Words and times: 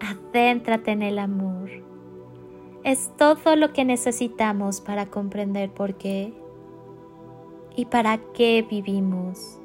Adéntrate 0.00 0.92
en 0.92 1.02
el 1.02 1.18
amor. 1.18 1.70
Es 2.84 3.10
todo 3.16 3.56
lo 3.56 3.72
que 3.72 3.84
necesitamos 3.84 4.80
para 4.80 5.06
comprender 5.06 5.70
por 5.70 5.94
qué 5.94 6.32
y 7.74 7.86
para 7.86 8.18
qué 8.32 8.64
vivimos. 8.68 9.58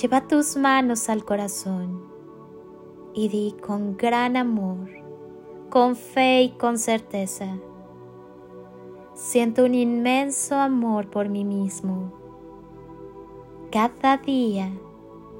Lleva 0.00 0.26
tus 0.28 0.56
manos 0.56 1.08
al 1.08 1.24
corazón 1.24 2.04
y 3.12 3.28
di 3.28 3.56
con 3.60 3.96
gran 3.96 4.36
amor, 4.36 4.88
con 5.68 5.96
fe 5.96 6.42
y 6.42 6.50
con 6.50 6.78
certeza. 6.78 7.58
Siento 9.14 9.64
un 9.64 9.74
inmenso 9.74 10.54
amor 10.54 11.10
por 11.10 11.28
mí 11.28 11.44
mismo. 11.44 12.12
Cada 13.72 14.16
día 14.16 14.72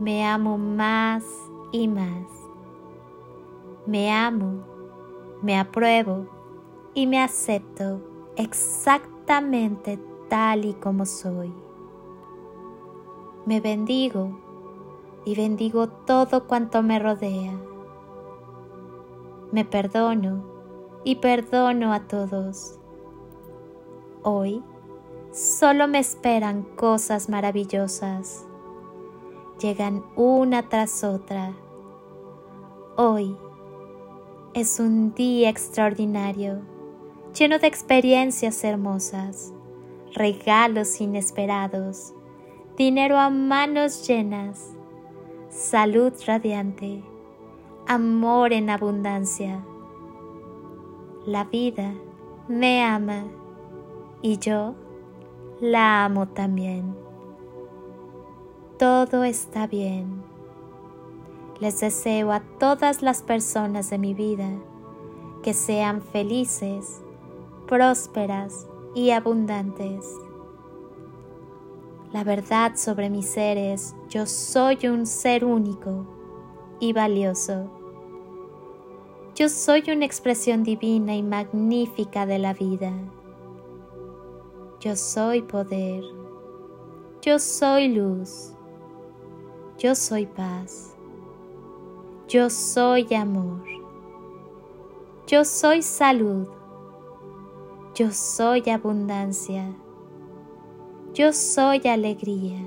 me 0.00 0.27
amo 0.27 0.59
más 0.59 1.25
y 1.72 1.89
más 1.89 2.39
me 3.91 4.12
amo, 4.12 4.62
me 5.42 5.58
apruebo 5.58 6.28
y 6.94 7.08
me 7.08 7.20
acepto 7.20 8.00
exactamente 8.36 9.98
tal 10.28 10.64
y 10.64 10.74
como 10.74 11.05
soy. 11.05 11.52
Me 13.47 13.60
bendigo 13.60 14.38
y 15.24 15.34
bendigo 15.34 15.88
todo 15.88 16.47
cuanto 16.47 16.84
me 16.84 17.00
rodea. 17.00 17.58
Me 19.50 19.64
perdono 19.64 20.44
y 21.02 21.16
perdono 21.16 21.92
a 21.92 22.06
todos. 22.06 22.78
Hoy 24.22 24.62
solo 25.32 25.88
me 25.88 25.98
esperan 25.98 26.62
cosas 26.77 27.28
maravillosas. 27.28 28.47
Llegan 29.60 30.04
una 30.14 30.69
tras 30.69 31.02
otra. 31.02 31.54
Hoy 32.97 33.36
es 34.53 34.81
un 34.81 35.15
día 35.15 35.48
extraordinario, 35.48 36.61
lleno 37.38 37.61
de 37.61 37.69
experiencias 37.69 38.65
hermosas, 38.65 39.53
regalos 40.12 41.00
inesperados, 41.00 42.12
dinero 42.77 43.16
a 43.16 43.31
manos 43.31 44.09
llenas, 44.09 44.75
salud 45.49 46.12
radiante, 46.27 47.05
amor 47.87 48.53
en 48.53 48.71
abundancia. 48.71 49.65
La 51.27 51.44
vida 51.44 51.94
me 52.49 52.83
ama 52.83 53.27
y 54.21 54.39
yo 54.39 54.75
la 55.60 56.05
amo 56.05 56.27
también. 56.27 56.97
Todo 58.78 59.22
está 59.22 59.69
bien 59.69 60.29
les 61.60 61.81
deseo 61.81 62.32
a 62.32 62.41
todas 62.59 63.03
las 63.03 63.22
personas 63.22 63.91
de 63.91 63.98
mi 63.98 64.15
vida 64.15 64.48
que 65.43 65.54
sean 65.54 66.03
felices, 66.03 67.03
prósperas 67.66 68.66
y 68.94 69.10
abundantes. 69.10 70.06
La 72.12 72.25
verdad 72.25 72.72
sobre 72.76 73.09
mi 73.09 73.22
ser 73.22 73.56
es, 73.56 73.94
yo 74.09 74.26
soy 74.26 74.88
un 74.88 75.06
ser 75.06 75.44
único 75.44 76.06
y 76.81 76.93
valioso. 76.93 77.71
Yo 79.34 79.48
soy 79.48 79.84
una 79.91 80.04
expresión 80.06 80.65
divina 80.65 81.15
y 81.15 81.22
magnífica 81.22 82.27
de 82.27 82.38
la 82.38 82.53
vida. 82.53 82.92
Yo 84.81 84.97
soy 84.97 85.42
poder. 85.42 86.03
Yo 87.22 87.38
soy 87.38 87.88
luz. 87.88 88.54
Yo 89.78 89.94
soy 89.94 90.27
paz. 90.27 90.94
Yo 92.30 92.48
soy 92.48 93.12
amor. 93.12 93.64
Yo 95.26 95.44
soy 95.44 95.82
salud. 95.82 96.46
Yo 97.92 98.12
soy 98.12 98.70
abundancia. 98.70 99.74
Yo 101.12 101.32
soy 101.32 101.80
alegría. 101.88 102.60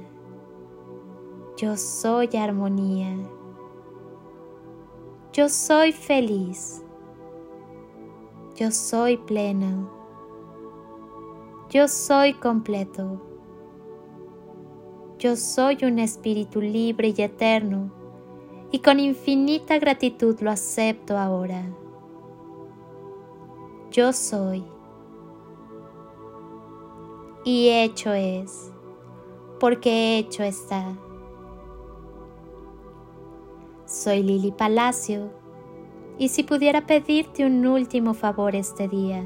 Yo 1.56 1.78
soy 1.78 2.29
armonía. 2.35 3.16
Yo 5.31 5.47
soy 5.47 5.94
feliz. 5.94 6.84
Yo 8.57 8.69
soy 8.69 9.16
pleno. 9.16 9.90
Yo 11.69 11.88
soy 11.88 12.34
completo. 12.34 13.22
Yo 15.19 15.38
soy 15.38 15.78
un 15.85 16.00
espíritu 16.00 16.59
libre 16.59 17.13
y 17.16 17.22
eterno 17.22 18.03
y 18.74 18.80
con 18.80 19.00
infinita 19.00 19.78
gratitud 19.78 20.40
lo 20.40 20.50
acepto 20.50 21.16
ahora. 21.16 21.64
Yo 23.92 24.12
soy 24.12 24.64
y 27.46 27.70
hecho 27.70 28.14
es, 28.14 28.72
porque 29.60 30.18
hecho 30.18 30.42
está. 30.42 30.98
Soy 33.86 34.24
Lili 34.24 34.52
Palacio 34.52 35.30
y 36.18 36.30
si 36.30 36.42
pudiera 36.42 36.88
pedirte 36.88 37.46
un 37.46 37.68
último 37.68 38.16
favor 38.16 38.56
este 38.56 38.88
día, 38.88 39.24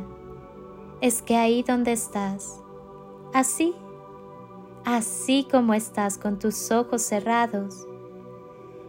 es 1.00 1.22
que 1.22 1.38
ahí 1.38 1.64
donde 1.64 1.94
estás, 1.94 2.62
así, 3.34 3.74
así 4.84 5.48
como 5.50 5.74
estás 5.74 6.18
con 6.18 6.38
tus 6.38 6.70
ojos 6.70 7.02
cerrados, 7.02 7.88